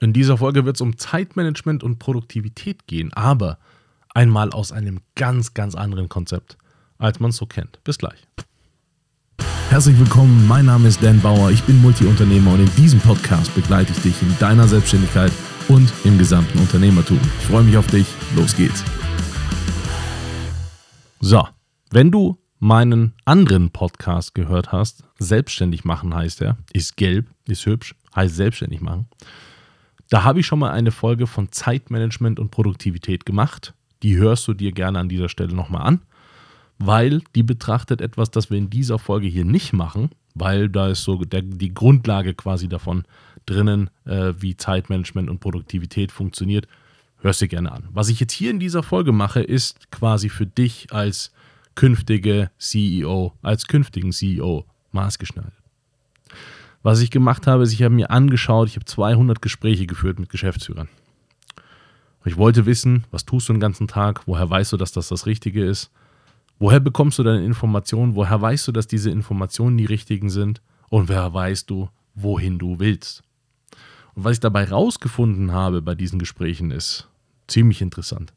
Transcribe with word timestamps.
In 0.00 0.12
dieser 0.12 0.38
Folge 0.38 0.64
wird 0.64 0.76
es 0.76 0.80
um 0.80 0.96
Zeitmanagement 0.96 1.82
und 1.82 1.98
Produktivität 1.98 2.86
gehen, 2.86 3.12
aber 3.14 3.58
einmal 4.14 4.50
aus 4.50 4.70
einem 4.70 5.00
ganz, 5.16 5.54
ganz 5.54 5.74
anderen 5.74 6.08
Konzept, 6.08 6.56
als 6.98 7.18
man 7.18 7.30
es 7.30 7.36
so 7.36 7.46
kennt. 7.46 7.82
Bis 7.82 7.98
gleich. 7.98 8.28
Herzlich 9.70 9.98
willkommen, 9.98 10.46
mein 10.46 10.66
Name 10.66 10.86
ist 10.86 11.02
Dan 11.02 11.20
Bauer, 11.20 11.50
ich 11.50 11.64
bin 11.64 11.82
Multiunternehmer 11.82 12.52
und 12.52 12.60
in 12.60 12.74
diesem 12.76 13.00
Podcast 13.00 13.52
begleite 13.56 13.90
ich 13.90 13.98
dich 13.98 14.22
in 14.22 14.38
deiner 14.38 14.68
Selbstständigkeit 14.68 15.32
und 15.66 15.92
im 16.04 16.16
gesamten 16.16 16.60
Unternehmertum. 16.60 17.18
Ich 17.40 17.46
freue 17.46 17.64
mich 17.64 17.76
auf 17.76 17.88
dich, 17.88 18.06
los 18.36 18.54
geht's. 18.54 18.84
So, 21.18 21.46
wenn 21.90 22.12
du 22.12 22.38
meinen 22.60 23.14
anderen 23.24 23.70
Podcast 23.70 24.36
gehört 24.36 24.70
hast, 24.70 25.02
selbstständig 25.18 25.84
machen 25.84 26.14
heißt 26.14 26.40
er, 26.40 26.56
ist 26.72 26.96
gelb, 26.96 27.26
ist 27.48 27.66
hübsch, 27.66 27.96
heißt 28.14 28.36
selbstständig 28.36 28.80
machen 28.80 29.08
da 30.10 30.24
habe 30.24 30.40
ich 30.40 30.46
schon 30.46 30.58
mal 30.58 30.70
eine 30.70 30.90
Folge 30.90 31.26
von 31.26 31.52
Zeitmanagement 31.52 32.40
und 32.40 32.50
Produktivität 32.50 33.26
gemacht. 33.26 33.74
Die 34.02 34.16
hörst 34.16 34.48
du 34.48 34.54
dir 34.54 34.72
gerne 34.72 34.98
an 34.98 35.08
dieser 35.08 35.28
Stelle 35.28 35.54
nochmal 35.54 35.82
an, 35.82 36.00
weil 36.78 37.22
die 37.34 37.42
betrachtet 37.42 38.00
etwas, 38.00 38.30
das 38.30 38.50
wir 38.50 38.58
in 38.58 38.70
dieser 38.70 38.98
Folge 38.98 39.26
hier 39.26 39.44
nicht 39.44 39.72
machen, 39.72 40.10
weil 40.34 40.68
da 40.68 40.88
ist 40.88 41.04
so 41.04 41.16
der, 41.16 41.42
die 41.42 41.74
Grundlage 41.74 42.34
quasi 42.34 42.68
davon 42.68 43.04
drinnen, 43.44 43.90
äh, 44.04 44.34
wie 44.38 44.56
Zeitmanagement 44.56 45.28
und 45.28 45.40
Produktivität 45.40 46.12
funktioniert. 46.12 46.68
Hörst 47.20 47.40
dir 47.40 47.48
gerne 47.48 47.72
an. 47.72 47.88
Was 47.90 48.08
ich 48.08 48.20
jetzt 48.20 48.32
hier 48.32 48.50
in 48.50 48.60
dieser 48.60 48.82
Folge 48.84 49.12
mache, 49.12 49.40
ist 49.40 49.90
quasi 49.90 50.28
für 50.28 50.46
dich 50.46 50.92
als 50.92 51.32
künftige 51.74 52.50
CEO, 52.58 53.32
als 53.42 53.66
künftigen 53.66 54.12
CEO 54.12 54.64
maßgeschneidert. 54.92 55.57
Was 56.82 57.00
ich 57.00 57.10
gemacht 57.10 57.46
habe, 57.46 57.62
ist, 57.62 57.72
ich 57.72 57.82
habe 57.82 57.94
mir 57.94 58.10
angeschaut, 58.10 58.68
ich 58.68 58.76
habe 58.76 58.84
200 58.84 59.42
Gespräche 59.42 59.86
geführt 59.86 60.18
mit 60.18 60.28
Geschäftsführern. 60.28 60.88
ich 62.24 62.36
wollte 62.36 62.66
wissen, 62.66 63.04
was 63.10 63.24
tust 63.24 63.48
du 63.48 63.54
den 63.54 63.60
ganzen 63.60 63.88
Tag, 63.88 64.26
woher 64.26 64.48
weißt 64.48 64.72
du, 64.72 64.76
dass 64.76 64.92
das 64.92 65.08
das 65.08 65.26
Richtige 65.26 65.64
ist, 65.64 65.90
woher 66.58 66.80
bekommst 66.80 67.18
du 67.18 67.22
deine 67.22 67.44
Informationen, 67.44 68.14
woher 68.14 68.40
weißt 68.40 68.68
du, 68.68 68.72
dass 68.72 68.86
diese 68.86 69.10
Informationen 69.10 69.78
die 69.78 69.86
richtigen 69.86 70.28
sind 70.28 70.60
und 70.90 71.08
woher 71.08 71.32
weißt 71.32 71.70
du, 71.70 71.88
wohin 72.14 72.58
du 72.58 72.78
willst. 72.78 73.22
Und 74.14 74.24
was 74.24 74.34
ich 74.34 74.40
dabei 74.40 74.68
rausgefunden 74.68 75.52
habe 75.52 75.80
bei 75.80 75.94
diesen 75.94 76.18
Gesprächen 76.18 76.70
ist 76.70 77.08
ziemlich 77.46 77.80
interessant. 77.80 78.32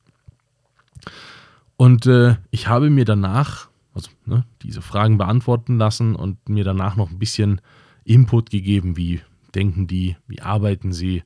Und 1.75 2.05
äh, 2.05 2.35
ich 2.49 2.67
habe 2.67 2.89
mir 2.89 3.05
danach, 3.05 3.67
also 3.93 4.09
ne, 4.25 4.45
diese 4.61 4.81
Fragen 4.81 5.17
beantworten 5.17 5.77
lassen 5.77 6.15
und 6.15 6.47
mir 6.47 6.63
danach 6.63 6.95
noch 6.95 7.09
ein 7.09 7.19
bisschen 7.19 7.61
Input 8.03 8.49
gegeben, 8.49 8.97
wie 8.97 9.21
denken 9.53 9.87
die, 9.87 10.17
wie 10.27 10.41
arbeiten 10.41 10.93
sie. 10.93 11.23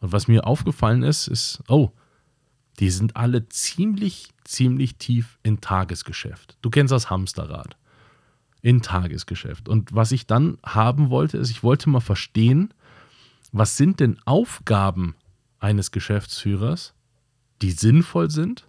Und 0.00 0.12
was 0.12 0.28
mir 0.28 0.46
aufgefallen 0.46 1.02
ist, 1.02 1.28
ist, 1.28 1.62
oh, 1.68 1.92
die 2.78 2.90
sind 2.90 3.16
alle 3.16 3.48
ziemlich, 3.48 4.30
ziemlich 4.44 4.96
tief 4.96 5.38
in 5.42 5.60
Tagesgeschäft. 5.60 6.56
Du 6.62 6.70
kennst 6.70 6.92
das 6.92 7.10
Hamsterrad. 7.10 7.76
In 8.62 8.80
Tagesgeschäft. 8.80 9.68
Und 9.68 9.92
was 9.92 10.12
ich 10.12 10.26
dann 10.26 10.58
haben 10.64 11.10
wollte, 11.10 11.36
ist, 11.36 11.50
ich 11.50 11.64
wollte 11.64 11.90
mal 11.90 12.00
verstehen, 12.00 12.72
was 13.50 13.76
sind 13.76 13.98
denn 14.00 14.18
Aufgaben 14.24 15.16
eines 15.58 15.90
Geschäftsführers, 15.90 16.94
die 17.60 17.72
sinnvoll 17.72 18.30
sind 18.30 18.68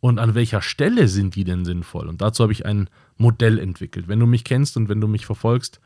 und 0.00 0.18
an 0.18 0.34
welcher 0.34 0.62
Stelle 0.62 1.08
sind 1.08 1.34
die 1.34 1.44
denn 1.44 1.64
sinnvoll? 1.64 2.08
Und 2.08 2.22
dazu 2.22 2.42
habe 2.42 2.52
ich 2.52 2.64
ein 2.64 2.88
Modell 3.16 3.58
entwickelt. 3.58 4.08
Wenn 4.08 4.20
du 4.20 4.26
mich 4.26 4.44
kennst 4.44 4.76
und 4.76 4.88
wenn 4.88 5.00
du 5.00 5.08
mich 5.08 5.26
verfolgst, 5.26 5.80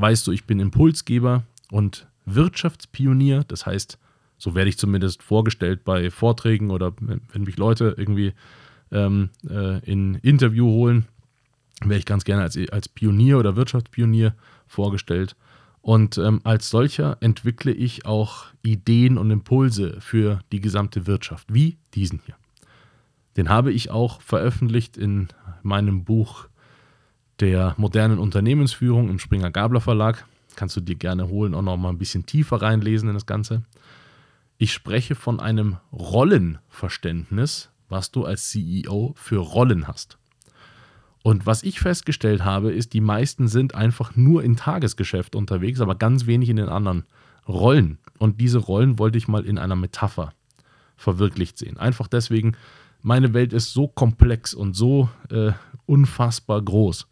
weißt 0.00 0.26
du, 0.26 0.32
ich 0.32 0.44
bin 0.44 0.60
Impulsgeber 0.60 1.44
und 1.70 2.06
Wirtschaftspionier. 2.26 3.44
Das 3.46 3.66
heißt, 3.66 3.98
so 4.38 4.54
werde 4.54 4.70
ich 4.70 4.78
zumindest 4.78 5.22
vorgestellt 5.22 5.84
bei 5.84 6.10
Vorträgen 6.10 6.70
oder 6.70 6.92
wenn 6.98 7.42
mich 7.42 7.56
Leute 7.56 7.94
irgendwie 7.96 8.32
ähm, 8.90 9.30
äh, 9.48 9.78
in 9.84 10.16
Interview 10.16 10.66
holen, 10.66 11.06
werde 11.82 11.98
ich 11.98 12.06
ganz 12.06 12.24
gerne 12.24 12.42
als, 12.42 12.58
als 12.70 12.88
Pionier 12.88 13.38
oder 13.38 13.56
Wirtschaftspionier 13.56 14.34
vorgestellt. 14.66 15.36
Und 15.82 16.18
ähm, 16.18 16.40
als 16.44 16.68
solcher 16.68 17.16
entwickle 17.20 17.72
ich 17.72 18.04
auch 18.04 18.46
Ideen 18.62 19.16
und 19.16 19.30
Impulse 19.30 19.96
für 20.00 20.40
die 20.52 20.60
gesamte 20.60 21.06
Wirtschaft, 21.06 21.52
wie 21.52 21.78
diesen 21.94 22.20
hier. 22.26 22.36
Den 23.36 23.48
habe 23.48 23.72
ich 23.72 23.90
auch 23.90 24.20
veröffentlicht 24.20 24.96
in 24.96 25.28
meinem 25.62 26.04
Buch 26.04 26.48
der 27.40 27.74
modernen 27.78 28.18
Unternehmensführung 28.18 29.08
im 29.08 29.18
Springer 29.18 29.50
Gabler 29.50 29.80
Verlag. 29.80 30.26
Kannst 30.56 30.76
du 30.76 30.80
dir 30.80 30.96
gerne 30.96 31.28
holen, 31.28 31.54
auch 31.54 31.62
noch 31.62 31.76
mal 31.76 31.88
ein 31.88 31.98
bisschen 31.98 32.26
tiefer 32.26 32.60
reinlesen 32.60 33.08
in 33.08 33.14
das 33.14 33.26
Ganze. 33.26 33.62
Ich 34.58 34.72
spreche 34.72 35.14
von 35.14 35.40
einem 35.40 35.78
Rollenverständnis, 35.92 37.70
was 37.88 38.10
du 38.10 38.24
als 38.24 38.50
CEO 38.50 39.14
für 39.16 39.38
Rollen 39.38 39.88
hast. 39.88 40.18
Und 41.22 41.46
was 41.46 41.62
ich 41.62 41.80
festgestellt 41.80 42.44
habe, 42.44 42.72
ist, 42.72 42.92
die 42.92 43.00
meisten 43.00 43.48
sind 43.48 43.74
einfach 43.74 44.16
nur 44.16 44.42
im 44.42 44.56
Tagesgeschäft 44.56 45.34
unterwegs, 45.34 45.80
aber 45.80 45.94
ganz 45.94 46.26
wenig 46.26 46.48
in 46.48 46.56
den 46.56 46.68
anderen 46.68 47.04
Rollen. 47.48 47.98
Und 48.18 48.40
diese 48.40 48.58
Rollen 48.58 48.98
wollte 48.98 49.18
ich 49.18 49.28
mal 49.28 49.44
in 49.44 49.58
einer 49.58 49.76
Metapher 49.76 50.32
verwirklicht 50.96 51.56
sehen. 51.58 51.78
Einfach 51.78 52.06
deswegen, 52.06 52.56
meine 53.02 53.32
Welt 53.32 53.52
ist 53.52 53.72
so 53.72 53.88
komplex 53.88 54.52
und 54.52 54.74
so 54.74 55.08
äh, 55.30 55.52
unfassbar 55.86 56.60
groß 56.60 57.09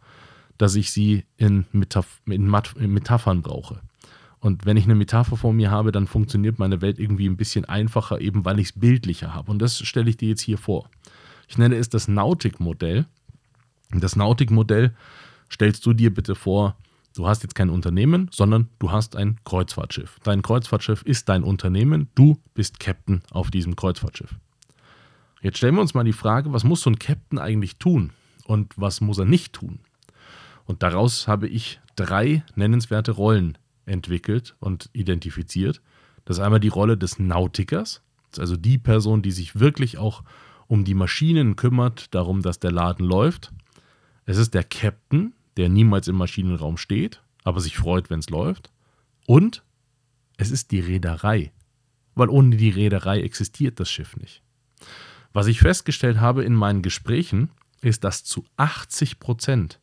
dass 0.58 0.74
ich 0.74 0.90
sie 0.92 1.24
in, 1.36 1.64
Metaph 1.72 2.20
in, 2.26 2.52
in 2.76 2.92
Metaphern 2.92 3.42
brauche. 3.42 3.80
Und 4.40 4.66
wenn 4.66 4.76
ich 4.76 4.84
eine 4.84 4.94
Metapher 4.94 5.36
vor 5.36 5.52
mir 5.52 5.70
habe, 5.70 5.90
dann 5.90 6.06
funktioniert 6.06 6.58
meine 6.58 6.80
Welt 6.80 6.98
irgendwie 6.98 7.28
ein 7.28 7.36
bisschen 7.36 7.64
einfacher, 7.64 8.20
eben 8.20 8.44
weil 8.44 8.60
ich 8.60 8.68
es 8.68 8.72
bildlicher 8.78 9.34
habe. 9.34 9.50
Und 9.50 9.60
das 9.60 9.78
stelle 9.78 10.10
ich 10.10 10.16
dir 10.16 10.28
jetzt 10.28 10.42
hier 10.42 10.58
vor. 10.58 10.90
Ich 11.48 11.58
nenne 11.58 11.76
es 11.76 11.88
das 11.88 12.06
Nautik-Modell. 12.06 13.06
Das 13.90 14.16
Nautik-Modell 14.16 14.94
stellst 15.50 15.84
du 15.86 15.92
dir 15.92 16.12
bitte 16.12 16.34
vor, 16.34 16.76
du 17.16 17.26
hast 17.26 17.42
jetzt 17.42 17.54
kein 17.54 17.70
Unternehmen, 17.70 18.28
sondern 18.30 18.68
du 18.78 18.92
hast 18.92 19.16
ein 19.16 19.38
Kreuzfahrtschiff. 19.44 20.20
Dein 20.22 20.42
Kreuzfahrtschiff 20.42 21.02
ist 21.02 21.28
dein 21.28 21.42
Unternehmen, 21.42 22.08
du 22.14 22.38
bist 22.54 22.78
Captain 22.78 23.22
auf 23.30 23.50
diesem 23.50 23.74
Kreuzfahrtschiff. 23.74 24.36
Jetzt 25.40 25.58
stellen 25.58 25.74
wir 25.74 25.80
uns 25.80 25.94
mal 25.94 26.04
die 26.04 26.12
Frage, 26.12 26.52
was 26.52 26.64
muss 26.64 26.82
so 26.82 26.90
ein 26.90 26.98
Captain 26.98 27.38
eigentlich 27.38 27.76
tun 27.76 28.12
und 28.44 28.72
was 28.76 29.00
muss 29.00 29.18
er 29.18 29.24
nicht 29.24 29.52
tun? 29.52 29.80
Und 30.68 30.82
daraus 30.82 31.26
habe 31.26 31.48
ich 31.48 31.80
drei 31.96 32.44
nennenswerte 32.54 33.12
Rollen 33.12 33.56
entwickelt 33.86 34.54
und 34.60 34.90
identifiziert. 34.92 35.80
Das 36.26 36.36
ist 36.36 36.44
einmal 36.44 36.60
die 36.60 36.68
Rolle 36.68 36.98
des 36.98 37.18
Nautikers, 37.18 38.02
also 38.36 38.54
die 38.54 38.76
Person, 38.76 39.22
die 39.22 39.30
sich 39.30 39.58
wirklich 39.58 39.96
auch 39.96 40.22
um 40.66 40.84
die 40.84 40.92
Maschinen 40.92 41.56
kümmert, 41.56 42.14
darum, 42.14 42.42
dass 42.42 42.58
der 42.58 42.70
Laden 42.70 43.06
läuft. 43.06 43.50
Es 44.26 44.36
ist 44.36 44.52
der 44.52 44.62
Captain, 44.62 45.32
der 45.56 45.70
niemals 45.70 46.06
im 46.06 46.16
Maschinenraum 46.16 46.76
steht, 46.76 47.22
aber 47.44 47.60
sich 47.60 47.78
freut, 47.78 48.10
wenn 48.10 48.18
es 48.18 48.28
läuft. 48.28 48.70
Und 49.26 49.64
es 50.36 50.50
ist 50.50 50.70
die 50.70 50.80
Reederei, 50.80 51.50
weil 52.14 52.28
ohne 52.28 52.56
die 52.56 52.68
Reederei 52.68 53.22
existiert 53.22 53.80
das 53.80 53.90
Schiff 53.90 54.18
nicht. 54.18 54.42
Was 55.32 55.46
ich 55.46 55.60
festgestellt 55.60 56.20
habe 56.20 56.44
in 56.44 56.54
meinen 56.54 56.82
Gesprächen, 56.82 57.48
ist, 57.80 58.04
dass 58.04 58.22
zu 58.22 58.44
80 58.58 59.18
Prozent 59.18 59.80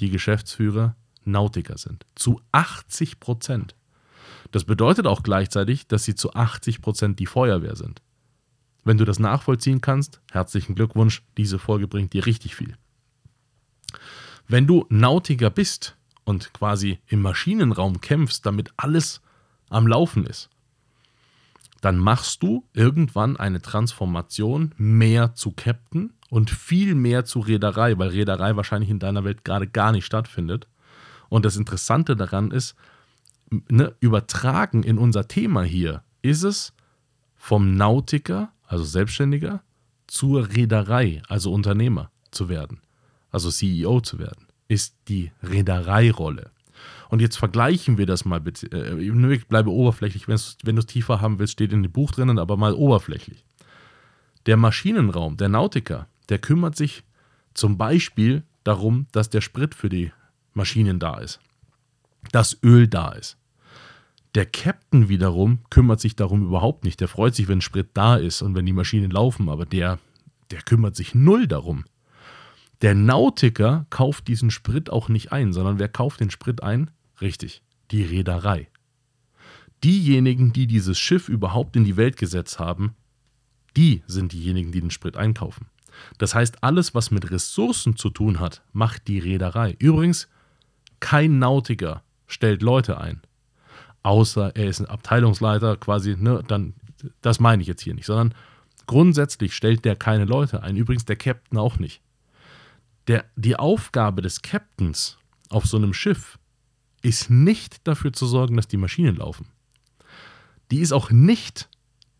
die 0.00 0.10
Geschäftsführer 0.10 0.96
Nautiker 1.24 1.78
sind. 1.78 2.06
Zu 2.14 2.40
80 2.52 3.20
Prozent. 3.20 3.74
Das 4.50 4.64
bedeutet 4.64 5.06
auch 5.06 5.22
gleichzeitig, 5.22 5.86
dass 5.86 6.04
sie 6.04 6.14
zu 6.14 6.34
80 6.34 6.80
Prozent 6.80 7.18
die 7.18 7.26
Feuerwehr 7.26 7.76
sind. 7.76 8.02
Wenn 8.84 8.98
du 8.98 9.04
das 9.04 9.18
nachvollziehen 9.18 9.80
kannst, 9.80 10.20
herzlichen 10.32 10.74
Glückwunsch, 10.74 11.22
diese 11.36 11.58
Folge 11.58 11.86
bringt 11.86 12.12
dir 12.12 12.26
richtig 12.26 12.56
viel. 12.56 12.76
Wenn 14.48 14.66
du 14.66 14.86
Nautiker 14.88 15.50
bist 15.50 15.96
und 16.24 16.52
quasi 16.52 16.98
im 17.06 17.22
Maschinenraum 17.22 18.00
kämpfst, 18.00 18.44
damit 18.46 18.72
alles 18.76 19.20
am 19.68 19.86
Laufen 19.86 20.26
ist, 20.26 20.48
dann 21.80 21.98
machst 21.98 22.42
du 22.42 22.64
irgendwann 22.72 23.36
eine 23.36 23.62
Transformation 23.62 24.74
mehr 24.76 25.34
zu 25.34 25.52
Captain 25.52 26.12
und 26.28 26.50
viel 26.50 26.94
mehr 26.94 27.24
zu 27.24 27.40
Reederei, 27.40 27.98
weil 27.98 28.10
Reederei 28.10 28.56
wahrscheinlich 28.56 28.90
in 28.90 28.98
deiner 28.98 29.24
Welt 29.24 29.44
gerade 29.44 29.66
gar 29.66 29.92
nicht 29.92 30.04
stattfindet. 30.04 30.68
Und 31.28 31.44
das 31.44 31.56
Interessante 31.56 32.16
daran 32.16 32.50
ist, 32.50 32.74
ne, 33.68 33.94
übertragen 34.00 34.82
in 34.82 34.98
unser 34.98 35.28
Thema 35.28 35.62
hier, 35.62 36.02
ist 36.22 36.42
es 36.42 36.72
vom 37.36 37.76
Nautiker, 37.76 38.52
also 38.66 38.84
Selbstständiger, 38.84 39.62
zur 40.06 40.48
Reederei, 40.48 41.22
also 41.28 41.52
Unternehmer 41.52 42.10
zu 42.30 42.48
werden, 42.48 42.80
also 43.30 43.50
CEO 43.50 44.00
zu 44.00 44.18
werden, 44.18 44.46
ist 44.68 44.96
die 45.08 45.32
Reedereirolle. 45.42 46.50
Und 47.08 47.20
jetzt 47.20 47.36
vergleichen 47.36 47.98
wir 47.98 48.06
das 48.06 48.24
mal 48.24 48.40
bitte. 48.40 48.66
Äh, 48.72 49.32
ich 49.34 49.46
bleibe 49.46 49.70
oberflächlich. 49.70 50.28
Wenn 50.28 50.76
du 50.76 50.80
es 50.80 50.86
tiefer 50.86 51.20
haben 51.20 51.38
willst, 51.38 51.54
steht 51.54 51.72
in 51.72 51.82
dem 51.82 51.92
Buch 51.92 52.12
drinnen, 52.12 52.38
aber 52.38 52.56
mal 52.56 52.74
oberflächlich. 52.74 53.44
Der 54.46 54.56
Maschinenraum, 54.56 55.36
der 55.36 55.48
Nautiker, 55.48 56.06
der 56.28 56.38
kümmert 56.38 56.76
sich 56.76 57.04
zum 57.54 57.76
Beispiel 57.76 58.44
darum, 58.64 59.06
dass 59.12 59.30
der 59.30 59.40
Sprit 59.40 59.74
für 59.74 59.88
die 59.88 60.12
Maschinen 60.54 60.98
da 60.98 61.18
ist, 61.18 61.40
dass 62.32 62.58
Öl 62.62 62.88
da 62.88 63.12
ist. 63.12 63.36
Der 64.34 64.46
Captain 64.46 65.08
wiederum 65.08 65.58
kümmert 65.70 66.00
sich 66.00 66.14
darum 66.14 66.46
überhaupt 66.46 66.84
nicht. 66.84 67.00
Der 67.00 67.08
freut 67.08 67.34
sich, 67.34 67.48
wenn 67.48 67.60
Sprit 67.60 67.88
da 67.94 68.16
ist 68.16 68.42
und 68.42 68.54
wenn 68.54 68.66
die 68.66 68.72
Maschinen 68.72 69.10
laufen, 69.10 69.48
aber 69.48 69.66
der, 69.66 69.98
der 70.52 70.62
kümmert 70.62 70.94
sich 70.94 71.14
null 71.14 71.48
darum. 71.48 71.84
Der 72.82 72.94
Nautiker 72.94 73.86
kauft 73.90 74.28
diesen 74.28 74.50
Sprit 74.50 74.90
auch 74.90 75.08
nicht 75.08 75.32
ein, 75.32 75.52
sondern 75.52 75.78
wer 75.78 75.88
kauft 75.88 76.20
den 76.20 76.30
Sprit 76.30 76.62
ein? 76.62 76.90
Richtig, 77.20 77.62
die 77.90 78.02
Reederei. 78.02 78.68
Diejenigen, 79.84 80.52
die 80.52 80.66
dieses 80.66 80.98
Schiff 80.98 81.28
überhaupt 81.28 81.76
in 81.76 81.84
die 81.84 81.96
Welt 81.96 82.16
gesetzt 82.16 82.58
haben, 82.58 82.94
die 83.76 84.02
sind 84.06 84.32
diejenigen, 84.32 84.72
die 84.72 84.80
den 84.80 84.90
Sprit 84.90 85.16
einkaufen. 85.16 85.66
Das 86.18 86.34
heißt, 86.34 86.62
alles, 86.62 86.94
was 86.94 87.10
mit 87.10 87.30
Ressourcen 87.30 87.96
zu 87.96 88.10
tun 88.10 88.40
hat, 88.40 88.62
macht 88.72 89.08
die 89.08 89.18
Reederei. 89.18 89.76
Übrigens, 89.78 90.28
kein 91.00 91.38
Nautiker 91.38 92.02
stellt 92.26 92.62
Leute 92.62 92.98
ein. 92.98 93.20
Außer 94.02 94.56
er 94.56 94.66
ist 94.66 94.80
ein 94.80 94.86
Abteilungsleiter, 94.86 95.76
quasi, 95.76 96.16
ne, 96.16 96.42
dann, 96.46 96.74
das 97.20 97.40
meine 97.40 97.62
ich 97.62 97.68
jetzt 97.68 97.82
hier 97.82 97.94
nicht, 97.94 98.06
sondern 98.06 98.34
grundsätzlich 98.86 99.54
stellt 99.54 99.84
der 99.84 99.96
keine 99.96 100.24
Leute 100.24 100.62
ein. 100.62 100.76
Übrigens 100.76 101.04
der 101.04 101.16
Captain 101.16 101.58
auch 101.58 101.78
nicht. 101.78 102.00
Der, 103.10 103.24
die 103.34 103.56
Aufgabe 103.56 104.22
des 104.22 104.40
Captains 104.40 105.18
auf 105.48 105.66
so 105.66 105.76
einem 105.76 105.92
Schiff 105.92 106.38
ist 107.02 107.28
nicht 107.28 107.84
dafür 107.88 108.12
zu 108.12 108.24
sorgen, 108.24 108.54
dass 108.54 108.68
die 108.68 108.76
Maschinen 108.76 109.16
laufen. 109.16 109.48
Die 110.70 110.78
ist 110.78 110.92
auch 110.92 111.10
nicht 111.10 111.68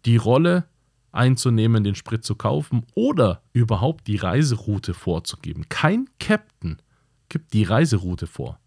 die 0.04 0.16
Rolle 0.16 0.64
einzunehmen, 1.12 1.84
den 1.84 1.94
Sprit 1.94 2.24
zu 2.24 2.34
kaufen 2.34 2.84
oder 2.96 3.40
überhaupt 3.52 4.08
die 4.08 4.16
Reiseroute 4.16 4.92
vorzugeben. 4.92 5.68
Kein 5.68 6.08
Captain 6.18 6.82
gibt 7.28 7.52
die 7.52 7.62
Reiseroute 7.62 8.26
vor. 8.26 8.58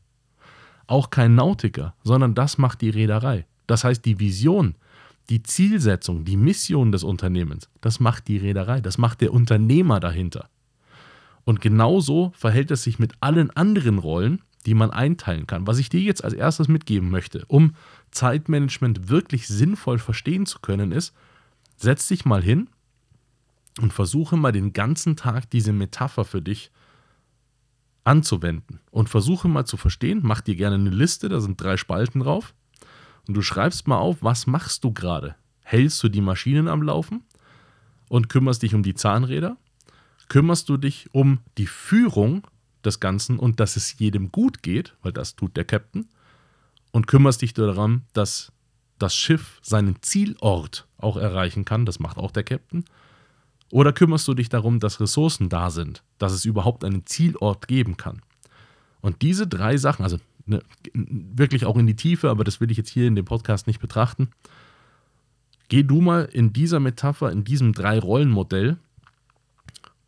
Auch 0.87 1.09
kein 1.09 1.35
Nautiker, 1.35 1.93
sondern 2.05 2.35
das 2.35 2.57
macht 2.57 2.79
die 2.79 2.89
Reederei. 2.89 3.45
Das 3.67 3.83
heißt, 3.83 4.05
die 4.05 4.21
Vision, 4.21 4.75
die 5.29 5.43
Zielsetzung, 5.43 6.23
die 6.23 6.37
Mission 6.37 6.93
des 6.93 7.03
Unternehmens, 7.03 7.67
das 7.81 7.99
macht 7.99 8.29
die 8.29 8.37
Reederei, 8.37 8.79
das 8.79 8.97
macht 8.97 9.19
der 9.19 9.33
Unternehmer 9.33 9.99
dahinter. 9.99 10.47
Und 11.45 11.61
genauso 11.61 12.31
verhält 12.35 12.71
es 12.71 12.83
sich 12.83 12.99
mit 12.99 13.13
allen 13.19 13.51
anderen 13.51 13.99
Rollen, 13.99 14.41
die 14.65 14.73
man 14.73 14.91
einteilen 14.91 15.45
kann. 15.45 15.67
Was 15.67 15.77
ich 15.77 15.89
dir 15.89 15.99
jetzt 15.99 16.23
als 16.23 16.33
erstes 16.33 16.67
mitgeben 16.67 17.09
möchte, 17.09 17.43
um 17.47 17.75
Zeitmanagement 18.11 19.09
wirklich 19.09 19.47
sinnvoll 19.47 19.99
verstehen 19.99 20.45
zu 20.45 20.59
können, 20.59 20.91
ist, 20.91 21.13
setz 21.75 22.07
dich 22.07 22.25
mal 22.25 22.41
hin 22.41 22.69
und 23.81 23.91
versuche 23.91 24.37
mal 24.37 24.51
den 24.51 24.73
ganzen 24.73 25.15
Tag 25.15 25.49
diese 25.49 25.73
Metapher 25.73 26.23
für 26.23 26.41
dich 26.41 26.71
anzuwenden 28.03 28.79
und 28.91 29.09
versuche 29.09 29.47
mal 29.47 29.65
zu 29.65 29.77
verstehen, 29.77 30.19
mach 30.23 30.41
dir 30.41 30.55
gerne 30.55 30.75
eine 30.75 30.89
Liste, 30.89 31.29
da 31.29 31.39
sind 31.39 31.61
drei 31.61 31.77
Spalten 31.77 32.19
drauf 32.19 32.53
und 33.27 33.33
du 33.33 33.41
schreibst 33.41 33.87
mal 33.87 33.97
auf, 33.97 34.17
was 34.21 34.47
machst 34.47 34.83
du 34.83 34.93
gerade? 34.93 35.35
Hältst 35.61 36.03
du 36.03 36.09
die 36.09 36.21
Maschinen 36.21 36.67
am 36.67 36.83
Laufen 36.83 37.23
und 38.09 38.29
kümmerst 38.29 38.61
dich 38.61 38.75
um 38.75 38.83
die 38.83 38.93
Zahnräder? 38.93 39.57
Kümmerst 40.29 40.69
du 40.69 40.77
dich 40.77 41.09
um 41.13 41.39
die 41.57 41.67
Führung 41.67 42.43
des 42.83 42.99
Ganzen 42.99 43.39
und 43.39 43.59
dass 43.59 43.75
es 43.75 43.97
jedem 43.99 44.31
gut 44.31 44.63
geht, 44.63 44.95
weil 45.01 45.11
das 45.11 45.35
tut 45.35 45.55
der 45.57 45.65
Captain? 45.65 46.07
Und 46.91 47.07
kümmerst 47.07 47.41
dich 47.41 47.53
daran, 47.53 48.03
dass 48.13 48.51
das 48.99 49.15
Schiff 49.15 49.59
seinen 49.61 50.01
Zielort 50.01 50.87
auch 50.97 51.17
erreichen 51.17 51.65
kann, 51.65 51.85
das 51.85 51.99
macht 51.99 52.17
auch 52.17 52.31
der 52.31 52.43
Captain? 52.43 52.85
Oder 53.71 53.91
kümmerst 53.91 54.27
du 54.27 54.33
dich 54.33 54.49
darum, 54.49 54.79
dass 54.79 54.99
Ressourcen 54.99 55.49
da 55.49 55.71
sind, 55.71 56.03
dass 56.19 56.31
es 56.31 56.45
überhaupt 56.45 56.83
einen 56.83 57.05
Zielort 57.05 57.67
geben 57.67 57.97
kann? 57.97 58.21
Und 59.01 59.21
diese 59.21 59.47
drei 59.47 59.77
Sachen, 59.77 60.03
also 60.03 60.19
ne, 60.45 60.61
wirklich 60.93 61.65
auch 61.65 61.77
in 61.77 61.87
die 61.87 61.95
Tiefe, 61.95 62.29
aber 62.29 62.43
das 62.43 62.61
will 62.61 62.71
ich 62.71 62.77
jetzt 62.77 62.89
hier 62.89 63.07
in 63.07 63.15
dem 63.15 63.25
Podcast 63.25 63.67
nicht 63.67 63.79
betrachten. 63.79 64.29
Geh 65.69 65.83
du 65.83 66.01
mal 66.01 66.25
in 66.31 66.53
dieser 66.53 66.79
Metapher, 66.79 67.31
in 67.31 67.43
diesem 67.43 67.73
Drei-Rollen-Modell 67.73 68.77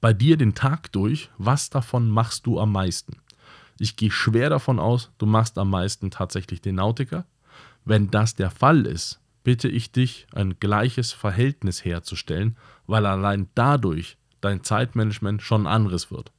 bei 0.06 0.14
dir 0.14 0.38
den 0.38 0.54
Tag 0.54 0.92
durch, 0.92 1.32
was 1.40 1.72
davon 1.72 2.12
machst 2.12 2.46
du 2.46 2.60
am 2.60 2.72
meisten? 2.72 3.18
Ich 3.80 3.96
gehe 3.96 4.12
schwer 4.12 4.52
davon 4.52 4.78
aus, 4.78 5.10
du 5.18 5.26
machst 5.26 5.58
am 5.58 5.72
meisten 5.72 6.12
tatsächlich 6.12 6.62
den 6.62 6.76
Nautiker. 6.76 7.26
Wenn 7.86 8.12
das 8.12 8.36
der 8.36 8.52
Fall 8.52 8.86
ist, 8.86 9.20
bitte 9.44 9.68
ich 9.68 9.92
dich, 9.92 10.28
ein 10.32 10.60
gleiches 10.60 11.12
Verhältnis 11.12 11.84
herzustellen, 11.84 12.56
weil 12.86 13.08
allein 13.08 13.50
dadurch 13.56 14.20
dein 14.42 14.64
Zeitmanagement 14.64 15.42
schon 15.42 15.66
anderes 15.66 16.12
wird. 16.12 16.32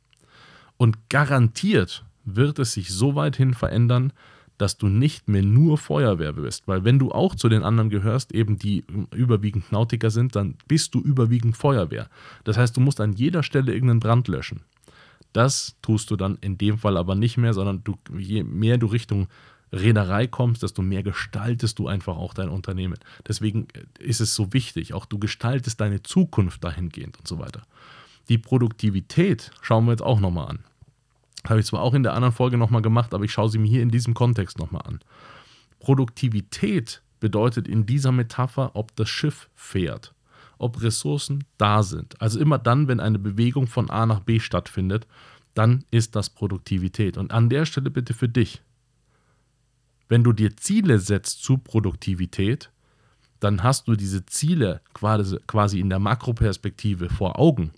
Und 0.76 1.10
garantiert 1.10 2.04
wird 2.24 2.60
es 2.60 2.72
sich 2.72 2.90
so 2.90 3.16
weit 3.16 3.34
hin 3.34 3.52
verändern, 3.52 4.12
dass 4.58 4.78
du 4.78 4.88
nicht 4.88 5.28
mehr 5.28 5.42
nur 5.42 5.78
Feuerwehr 5.78 6.32
bist. 6.32 6.66
Weil 6.66 6.84
wenn 6.84 6.98
du 6.98 7.12
auch 7.12 7.34
zu 7.34 7.48
den 7.48 7.62
anderen 7.62 7.90
gehörst, 7.90 8.32
eben 8.32 8.58
die 8.58 8.84
überwiegend 9.14 9.70
Nautiker 9.72 10.10
sind, 10.10 10.36
dann 10.36 10.56
bist 10.66 10.94
du 10.94 11.00
überwiegend 11.00 11.56
Feuerwehr. 11.56 12.08
Das 12.44 12.56
heißt, 12.56 12.76
du 12.76 12.80
musst 12.80 13.00
an 13.00 13.12
jeder 13.12 13.42
Stelle 13.42 13.72
irgendeinen 13.72 14.00
Brand 14.00 14.28
löschen. 14.28 14.62
Das 15.32 15.76
tust 15.82 16.10
du 16.10 16.16
dann 16.16 16.38
in 16.40 16.56
dem 16.56 16.78
Fall 16.78 16.96
aber 16.96 17.14
nicht 17.14 17.36
mehr, 17.36 17.52
sondern 17.52 17.84
du, 17.84 17.96
je 18.16 18.42
mehr 18.42 18.78
du 18.78 18.86
Richtung 18.86 19.28
Reederei 19.72 20.26
kommst, 20.26 20.62
desto 20.62 20.80
mehr 20.80 21.02
gestaltest 21.02 21.78
du 21.78 21.88
einfach 21.88 22.16
auch 22.16 22.34
dein 22.34 22.48
Unternehmen. 22.48 22.98
Deswegen 23.26 23.66
ist 23.98 24.20
es 24.20 24.34
so 24.34 24.52
wichtig, 24.52 24.94
auch 24.94 25.06
du 25.06 25.18
gestaltest 25.18 25.80
deine 25.80 26.02
Zukunft 26.02 26.64
dahingehend 26.64 27.18
und 27.18 27.28
so 27.28 27.38
weiter. 27.38 27.62
Die 28.28 28.38
Produktivität 28.38 29.50
schauen 29.60 29.84
wir 29.86 29.92
jetzt 29.92 30.02
auch 30.02 30.20
nochmal 30.20 30.48
an. 30.48 30.58
Habe 31.48 31.60
ich 31.60 31.66
zwar 31.66 31.82
auch 31.82 31.94
in 31.94 32.02
der 32.02 32.14
anderen 32.14 32.34
Folge 32.34 32.56
nochmal 32.56 32.82
gemacht, 32.82 33.14
aber 33.14 33.25
ich 33.25 33.32
schaue 33.32 33.48
sie 33.48 33.58
mir 33.58 33.69
hier 33.69 33.82
in 33.82 33.90
diesem 33.90 34.14
Kontext 34.14 34.58
nochmal 34.58 34.82
an. 34.82 35.00
Produktivität 35.78 37.02
bedeutet 37.20 37.69
in 37.69 37.87
dieser 37.87 38.12
Metapher, 38.12 38.72
ob 38.75 38.94
das 38.96 39.08
Schiff 39.08 39.48
fährt, 39.54 40.14
ob 40.58 40.82
Ressourcen 40.82 41.44
da 41.58 41.82
sind. 41.82 42.20
Also 42.20 42.40
immer 42.40 42.58
dann, 42.58 42.88
wenn 42.88 43.00
eine 43.00 43.19
Bewegung 43.19 43.66
von 43.66 43.90
A 43.90 44.06
nach 44.06 44.20
B 44.20 44.40
stattfindet, 44.40 45.06
dann 45.54 45.84
ist 45.90 46.16
das 46.16 46.31
Produktivität. 46.31 47.16
Und 47.16 47.32
an 47.32 47.49
der 47.49 47.64
Stelle 47.64 47.90
bitte 47.90 48.14
für 48.14 48.28
dich, 48.28 48.62
wenn 50.08 50.22
du 50.22 50.32
dir 50.32 50.56
Ziele 50.56 50.99
setzt 50.99 51.42
zu 51.42 51.58
Produktivität, 51.58 52.70
dann 53.40 53.62
hast 53.62 53.88
du 53.88 53.96
diese 53.96 54.25
Ziele 54.26 54.81
quasi 54.92 55.81
in 55.81 55.90
der 55.90 55.99
Makroperspektive 55.99 57.08
vor 57.08 57.38
Augen. 57.38 57.72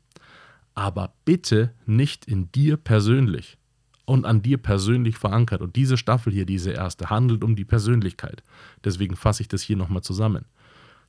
Aber 0.79 1.13
bitte 1.25 1.75
nicht 1.87 2.25
in 2.27 2.53
dir 2.53 2.77
persönlich 2.77 3.59
und 4.05 4.25
an 4.25 4.43
dir 4.43 4.59
persönlich 4.59 5.19
verankert. 5.19 5.61
Und 5.61 5.75
diese 5.75 5.97
Staffel 5.97 6.33
hier, 6.33 6.47
diese 6.47 6.71
erste, 6.71 7.11
handelt 7.11 7.43
um 7.43 7.57
die 7.57 7.65
Persönlichkeit. 7.65 8.45
Deswegen 8.85 9.17
fasse 9.17 9.43
ich 9.43 9.49
das 9.49 9.61
hier 9.61 9.77
nochmal 9.77 10.03
zusammen. 10.03 10.45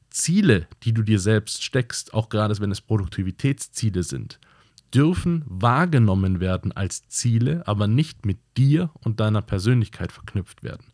Ziele, 0.10 0.68
die 0.82 0.92
du 0.92 1.04
dir 1.04 1.20
selbst 1.20 1.64
steckst, 1.64 2.16
auch 2.16 2.30
gerade 2.30 2.60
wenn 2.60 2.72
es 2.72 2.82
Produktivitätsziele 2.82 4.02
sind, 4.02 4.40
dürfen 4.92 5.44
wahrgenommen 5.46 6.40
werden 6.40 6.72
als 6.72 7.08
Ziele, 7.08 7.62
aber 7.68 7.86
nicht 7.86 8.26
mit 8.26 8.40
dir 8.58 8.90
und 9.02 9.20
deiner 9.20 9.44
Persönlichkeit 9.44 10.12
verknüpft 10.12 10.64
werden. 10.64 10.88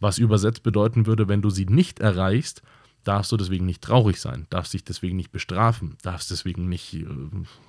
Was 0.00 0.18
übersetzt 0.18 0.62
bedeuten 0.62 1.06
würde, 1.06 1.28
wenn 1.28 1.40
du 1.40 1.48
sie 1.48 1.64
nicht 1.64 1.98
erreichst, 1.98 2.60
darfst 3.04 3.32
du 3.32 3.36
deswegen 3.36 3.66
nicht 3.66 3.82
traurig 3.82 4.20
sein, 4.20 4.46
darfst 4.50 4.74
dich 4.74 4.84
deswegen 4.84 5.16
nicht 5.16 5.32
bestrafen, 5.32 5.96
darfst 6.02 6.30
deswegen 6.30 6.68
nicht 6.68 6.94
äh, 6.94 7.06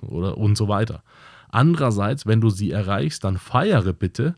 oder 0.02 0.36
und 0.38 0.56
so 0.56 0.68
weiter. 0.68 1.02
Andererseits, 1.48 2.26
wenn 2.26 2.40
du 2.40 2.50
sie 2.50 2.70
erreichst, 2.70 3.24
dann 3.24 3.38
feiere 3.38 3.92
bitte, 3.92 4.34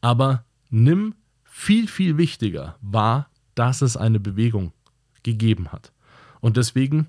aber 0.00 0.44
nimm 0.70 1.14
viel, 1.44 1.86
viel 1.86 2.18
wichtiger 2.18 2.76
wahr, 2.80 3.28
dass 3.54 3.82
es 3.82 3.96
eine 3.96 4.18
Bewegung 4.18 4.72
gegeben 5.22 5.72
hat. 5.72 5.92
Und 6.40 6.56
deswegen 6.56 7.06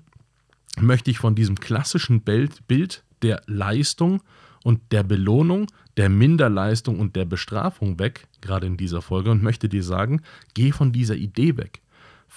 möchte 0.78 1.10
ich 1.10 1.18
von 1.18 1.34
diesem 1.34 1.58
klassischen 1.58 2.20
Bild, 2.22 2.66
Bild 2.68 3.02
der 3.22 3.42
Leistung 3.46 4.22
und 4.62 4.80
der 4.92 5.02
Belohnung, 5.02 5.66
der 5.96 6.08
Minderleistung 6.08 7.00
und 7.00 7.16
der 7.16 7.24
Bestrafung 7.24 7.98
weg, 7.98 8.28
gerade 8.40 8.66
in 8.66 8.76
dieser 8.76 9.02
Folge, 9.02 9.30
und 9.30 9.42
möchte 9.42 9.68
dir 9.68 9.82
sagen, 9.82 10.22
geh 10.54 10.72
von 10.72 10.92
dieser 10.92 11.16
Idee 11.16 11.56
weg. 11.56 11.82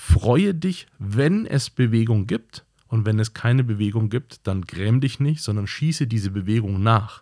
Freue 0.02 0.56
dich, 0.56 0.88
wenn 0.98 1.46
es 1.46 1.70
Bewegung 1.70 2.26
gibt, 2.26 2.64
und 2.88 3.06
wenn 3.06 3.20
es 3.20 3.34
keine 3.34 3.64
Bewegung 3.64 4.10
gibt, 4.10 4.48
dann 4.48 4.64
gräm 4.64 5.02
dich 5.02 5.20
nicht, 5.20 5.42
sondern 5.44 5.68
schieße 5.68 6.08
diese 6.08 6.32
Bewegung 6.32 6.82
nach. 6.82 7.22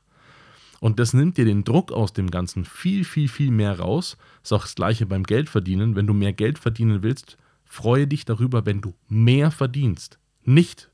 Und 0.79 0.99
das 0.99 1.13
nimmt 1.13 1.37
dir 1.37 1.45
den 1.45 1.63
Druck 1.63 1.91
aus 1.91 2.13
dem 2.13 2.31
Ganzen 2.31 2.65
viel, 2.65 3.03
viel, 3.03 3.27
viel 3.27 3.51
mehr 3.51 3.79
raus. 3.79 4.15
Ist 4.43 4.53
auch 4.53 4.61
das 4.61 4.75
gleiche 4.75 5.05
beim 5.07 5.23
Geldverdienen. 5.23 5.95
Wenn 5.95 6.07
du 6.07 6.13
mehr 6.13 6.33
Geld 6.33 6.59
verdienen 6.59 7.03
willst, 7.03 7.37
freue 7.65 8.07
dich 8.07 8.25
darüber, 8.25 8.65
wenn 8.65 8.79
du 8.79 8.93
mehr 9.09 9.51
verdienst. 9.51 10.19
Nicht 10.45 10.89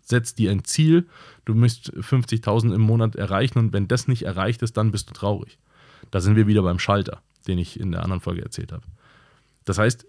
setz 0.00 0.34
dir 0.34 0.50
ein 0.50 0.64
Ziel, 0.64 1.06
du 1.44 1.54
müsst 1.54 1.92
50.000 1.92 2.74
im 2.74 2.80
Monat 2.80 3.16
erreichen 3.16 3.58
und 3.58 3.74
wenn 3.74 3.86
das 3.86 4.08
nicht 4.08 4.22
erreicht 4.22 4.62
ist, 4.62 4.78
dann 4.78 4.90
bist 4.90 5.10
du 5.10 5.12
traurig. 5.12 5.58
Da 6.10 6.20
sind 6.20 6.34
wir 6.34 6.46
wieder 6.46 6.62
beim 6.62 6.78
Schalter, 6.78 7.20
den 7.46 7.58
ich 7.58 7.78
in 7.78 7.92
der 7.92 8.02
anderen 8.02 8.22
Folge 8.22 8.42
erzählt 8.42 8.72
habe. 8.72 8.84
Das 9.66 9.76
heißt, 9.76 10.06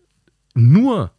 nur 0.53 1.12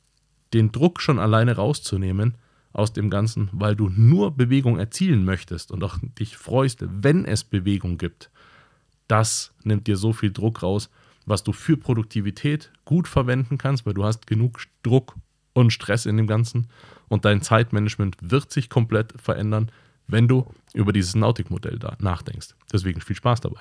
den 0.52 0.72
Druck 0.72 1.00
schon 1.00 1.18
alleine 1.18 1.56
rauszunehmen 1.56 2.36
aus 2.72 2.92
dem 2.92 3.10
Ganzen, 3.10 3.48
weil 3.52 3.74
du 3.76 3.88
nur 3.88 4.36
Bewegung 4.36 4.78
erzielen 4.78 5.24
möchtest 5.24 5.72
und 5.72 5.82
auch 5.82 5.98
dich 6.18 6.36
freust, 6.36 6.84
wenn 6.88 7.24
es 7.24 7.44
Bewegung 7.44 7.98
gibt, 7.98 8.30
das 9.08 9.52
nimmt 9.64 9.86
dir 9.86 9.96
so 9.96 10.12
viel 10.12 10.32
Druck 10.32 10.62
raus, 10.62 10.88
was 11.26 11.42
du 11.42 11.52
für 11.52 11.76
Produktivität 11.76 12.70
gut 12.84 13.08
verwenden 13.08 13.58
kannst, 13.58 13.86
weil 13.86 13.94
du 13.94 14.04
hast 14.04 14.26
genug 14.26 14.60
Druck 14.82 15.16
und 15.52 15.72
Stress 15.72 16.06
in 16.06 16.16
dem 16.16 16.26
Ganzen 16.26 16.68
und 17.08 17.24
dein 17.24 17.42
Zeitmanagement 17.42 18.16
wird 18.20 18.52
sich 18.52 18.68
komplett 18.68 19.20
verändern, 19.20 19.70
wenn 20.06 20.28
du 20.28 20.46
über 20.74 20.92
dieses 20.92 21.14
Nautic-Modell 21.14 21.78
da 21.78 21.96
nachdenkst. 22.00 22.54
Deswegen 22.72 23.00
viel 23.00 23.16
Spaß 23.16 23.40
dabei. 23.40 23.60